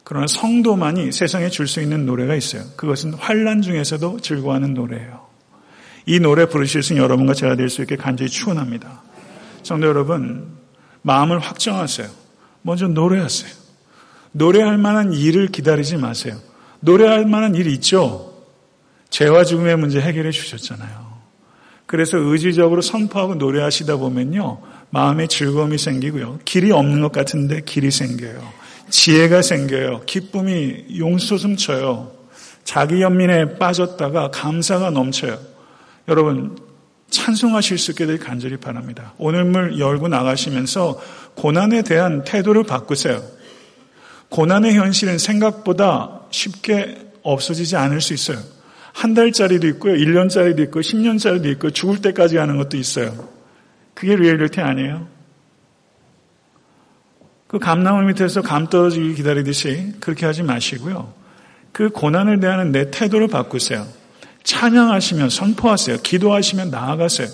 [0.03, 2.63] 그러나 성도만이 세상에 줄 수 있는 노래가 있어요.
[2.77, 5.27] 그것은 환란 중에서도 즐거워하는 노래예요.
[6.05, 9.01] 이 노래 부르실 수 있는 여러분과 제가 될 수 있게 간절히 축원합니다.
[9.63, 10.47] 성도 여러분,
[11.01, 12.07] 마음을 확정하세요.
[12.61, 13.51] 먼저 노래하세요.
[14.31, 16.37] 노래할 만한 일을 기다리지 마세요.
[16.79, 18.26] 노래할 만한 일 있죠?
[19.09, 21.07] 죄와 죽음의 문제 해결해 주셨잖아요.
[21.85, 24.61] 그래서 의지적으로 선포하고 노래하시다 보면요.
[24.89, 26.39] 마음에 즐거움이 생기고요.
[26.45, 28.41] 길이 없는 것 같은데 길이 생겨요.
[28.89, 30.01] 지혜가 생겨요.
[30.05, 32.11] 기쁨이 용솟음 쳐요.
[32.63, 35.39] 자기 연민에 빠졌다가 감사가 넘쳐요.
[36.09, 36.57] 여러분
[37.09, 39.13] 찬송하실 수 있게 될 간절히 바랍니다.
[39.17, 40.99] 오늘 물 열고 나가시면서
[41.35, 43.23] 고난에 대한 태도를 바꾸세요.
[44.29, 48.39] 고난의 현실은 생각보다 쉽게 없어지지 않을 수 있어요.
[48.97, 53.29] 한 달짜리도 있고요, 1년짜리도 있고, 10년짜리도 있고, 죽을 때까지 하는 것도 있어요.
[53.93, 55.07] 그게 리얼리티 아니에요?
[57.47, 61.13] 그 감나무 밑에서 감 떨어지기 기다리듯이 그렇게 하지 마시고요.
[61.71, 63.85] 그 고난을 대하는 내 태도를 바꾸세요.
[64.43, 65.97] 찬양하시면 선포하세요.
[65.97, 67.27] 기도하시면 나아가세요.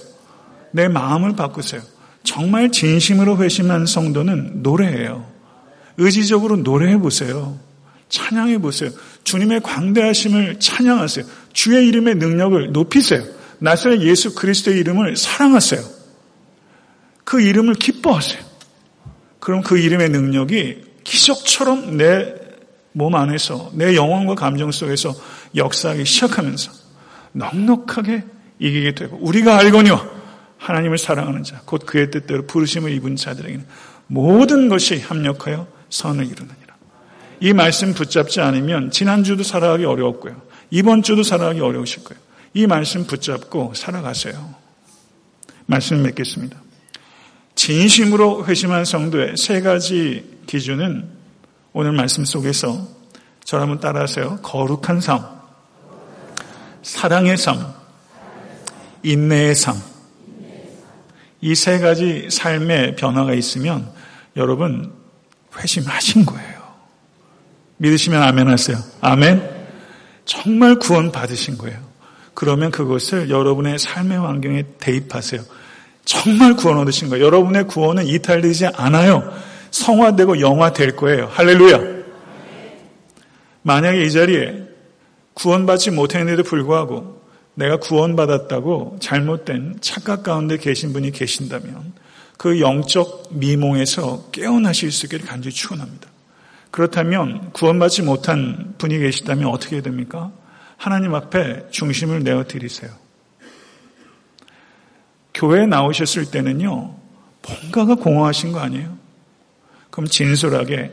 [0.71, 1.81] 내 마음을 바꾸세요.
[2.23, 5.25] 정말 진심으로 회심한 성도는 노래해요.
[5.95, 7.57] 의지적으로 노래해 보세요.
[8.13, 8.91] 찬양해 보세요.
[9.23, 11.25] 주님의 광대하심을 찬양하세요.
[11.53, 13.23] 주의 이름의 능력을 높이세요.
[13.59, 15.81] 나사렛 예수 그리스도의 이름을 사랑하세요.
[17.23, 18.43] 그 이름을 기뻐하세요.
[19.39, 22.43] 그럼 그 이름의 능력이 기적처럼 내
[22.93, 25.13] 몸 안에서 내 영혼과 감정 속에서
[25.55, 26.71] 역사하기 시작하면서
[27.33, 28.23] 넉넉하게
[28.59, 30.07] 이기게 되고 우리가 알거니와
[30.57, 33.65] 하나님을 사랑하는 자, 곧 그의 뜻대로 부르심을 입은 자들에게는
[34.07, 36.75] 모든 것이 합력하여 선을 이루느니라.
[37.39, 40.41] 이 말씀 붙잡지 않으면 지난주도 살아가기 어려웠고요.
[40.73, 42.19] 이번 주도 살아가기 어려우실 거예요.
[42.55, 44.55] 이 말씀 붙잡고 살아가세요.
[45.67, 46.59] 말씀을 맺겠습니다.
[47.53, 51.07] 진심으로 회심한 성도의 세 가지 기준은
[51.73, 52.87] 오늘 말씀 속에서
[53.43, 54.39] 저를 한번 따라하세요.
[54.41, 55.23] 거룩한 삶,
[56.81, 57.71] 사랑의 삶,
[59.03, 59.75] 인내의 삶.
[61.41, 63.91] 이 세 가지 삶의 변화가 있으면
[64.37, 64.91] 여러분
[65.55, 66.63] 회심하신 거예요.
[67.77, 68.79] 믿으시면 아멘 하세요.
[69.01, 69.62] 아멘.
[70.25, 71.79] 정말 구원 받으신 거예요.
[72.33, 75.41] 그러면 그것을 여러분의 삶의 환경에 대입하세요.
[76.05, 77.25] 정말 구원 얻으신 거예요.
[77.25, 79.33] 여러분의 구원은 이탈되지 않아요.
[79.71, 81.27] 성화되고 영화될 거예요.
[81.31, 82.03] 할렐루야.
[83.61, 84.63] 만약에 이 자리에
[85.33, 87.21] 구원받지 못했는데도 불구하고
[87.55, 91.93] 내가 구원받았다고 잘못된 착각 가운데 계신 분이 계신다면
[92.37, 96.09] 그 영적 미몽에서 깨어나실 수 있기를 간절히 축원합니다.
[96.73, 100.31] 그렇다면 구원받지 못한 분이 계시다면 어떻게 됩니까?
[100.75, 102.89] 하나님 앞에 중심을 내어 드리세요.
[105.35, 106.95] 교회에 나오셨을 때는요,
[107.47, 108.97] 뭔가가 공허하신 거 아니에요?
[109.91, 110.91] 그럼 진솔하게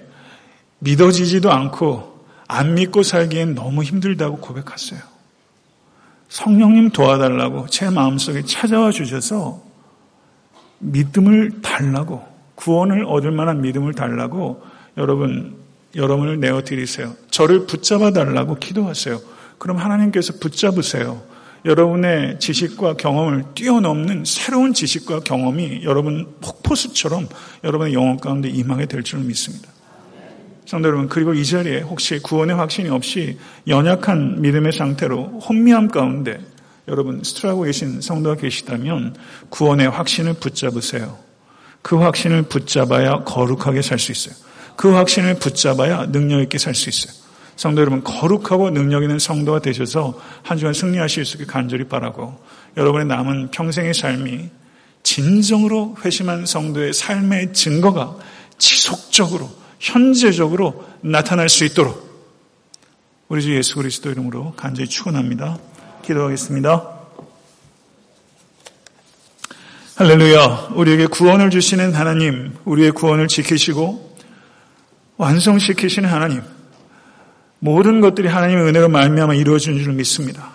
[0.81, 5.01] 믿어지지도 않고 안 믿고 살기엔 너무 힘들다고 고백했어요.
[6.28, 9.62] 성령님 도와달라고 제 마음속에 찾아와 주셔서
[10.81, 12.22] 믿음을 달라고
[12.57, 14.62] 구원을 얻을 만한 믿음을 달라고
[14.99, 15.60] 여러분
[15.95, 17.14] 여러분을 내어 드리세요.
[17.30, 19.20] 저를 붙잡아 달라고 기도하세요.
[19.59, 21.22] 그럼 하나님께서 붙잡으세요.
[21.64, 27.28] 여러분의 지식과 경험을 뛰어넘는 새로운 지식과 경험이 여러분 폭포수처럼
[27.64, 29.68] 여러분의 영혼 가운데 임하게 될 줄 믿습니다.
[30.64, 36.41] 성도 여러분, 그리고 이 자리에 혹시 구원의 확신이 없이 연약한 믿음의 상태로 혼미함 가운데
[36.86, 39.16] 여러분 스트라고 계신 성도가 계시다면
[39.49, 41.18] 구원의 확신을 붙잡으세요.
[41.82, 44.34] 그 확신을 붙잡아야 거룩하게 살 수 있어요.
[44.81, 47.12] 그 확신을 붙잡아야 능력 있게 살 수 있어요.
[47.55, 52.43] 성도 여러분, 거룩하고 능력 있는 성도가 되셔서 한 주간 승리하실 수 있게 간절히 바라고
[52.78, 54.49] 여러분의 남은 평생의 삶이
[55.03, 58.16] 진정으로 회심한 성도의 삶의 증거가
[58.57, 59.51] 지속적으로,
[59.81, 62.09] 현재적으로 나타날 수 있도록
[63.28, 65.59] 우리 주 예수 그리스도 이름으로 간절히 축원합니다.
[66.07, 66.89] 기도하겠습니다.
[69.97, 70.70] 할렐루야.
[70.74, 74.10] 우리에게 구원을 주시는 하나님, 우리의 구원을 지키시고
[75.21, 76.41] 완성시키시는 하나님,
[77.59, 80.49] 모든 것들이 하나님의 은혜로 말미암아 이루어진 줄 믿습니다.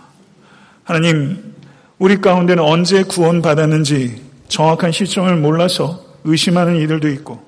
[0.83, 1.53] 하나님,
[1.99, 7.45] 우리 가운데는 언제 구원받았는지 정확한 시점을 몰라서 의심하는 이들도 있고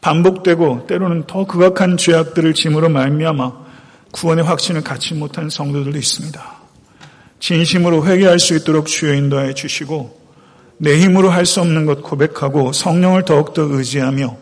[0.00, 3.52] 반복되고 때로는 더 극악한 죄악들을 짐으로 말미암아
[4.12, 6.56] 구원의 확신을 갖지 못한 성도들도 있습니다.
[7.38, 10.18] 진심으로 회개할 수 있도록 주여 인도하여 주시고
[10.78, 14.38] 내 힘으로 할 수 없는 것 고백하고 성령을 더욱더 의지하며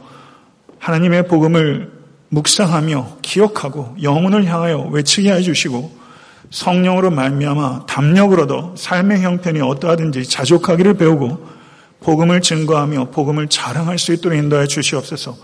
[0.79, 1.94] 하나님의 복음을
[2.35, 6.05] 묵상하며 기억하고 영혼을 향하여 외치게 해 주시고
[6.51, 11.55] 성령으로 말미암아 담력으로도 삶의 형편이 어떠하든지 자족하기를 배우고
[12.01, 15.37] 복음을 증거하며 복음을 자랑할 수 있도록 인도하여 주시옵소서.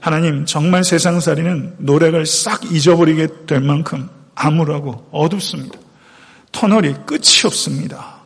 [0.00, 5.78] 하나님 정말 세상살이는 노래를 싹 잊어버리게 될 만큼 암울하고 어둡습니다.
[6.52, 8.16] 터널이 끝이 없습니다.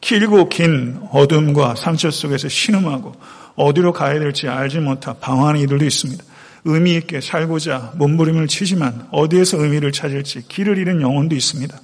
[0.00, 3.12] 길고 긴 어둠과 상처 속에서 신음하고
[3.54, 6.24] 어디로 가야 될지 알지 못하 방황하는 이들도 있습니다.
[6.66, 11.80] 의미 있게 살고자 몸부림을 치지만 어디에서 의미를 찾을지 길을 잃은 영혼도 있습니다.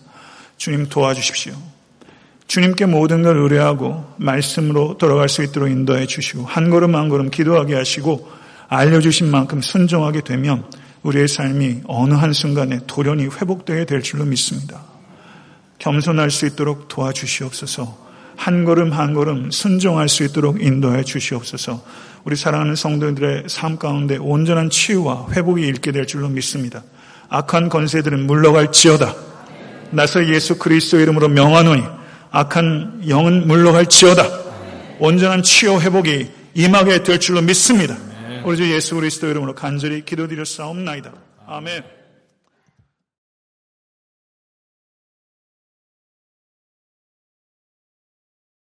[0.56, 1.54] 주님 도와주십시오.
[2.48, 7.74] 주님께 모든 걸 의뢰하고 말씀으로 돌아갈 수 있도록 인도해 주시고 한 걸음 한 걸음 기도하게
[7.74, 8.28] 하시고
[8.68, 10.64] 알려주신 만큼 순종하게 되면
[11.02, 14.82] 우리의 삶이 어느 한순간에 돌연히 회복되게 될 줄로 믿습니다.
[15.78, 18.02] 겸손할 수 있도록 도와주시옵소서.
[18.36, 21.82] 한 걸음 한 걸음 순종할 수 있도록 인도해 주시옵소서.
[22.24, 26.82] 우리 사랑하는 성도들의 삶 가운데 온전한 치유와 회복이 있게 될 줄로 믿습니다.
[27.28, 29.14] 악한 권세들은 물러갈지어다.
[29.90, 31.82] 나서 예수 그리스도 이름으로 명하노니
[32.30, 34.24] 악한 영은 물러갈지어다.
[34.98, 37.96] 온전한 치유 회복이 임하게 될 줄로 믿습니다.
[38.44, 41.12] 우리 주 예수 그리스도 이름으로 간절히 기도드려 싸움나이다.
[41.46, 42.01] 아멘.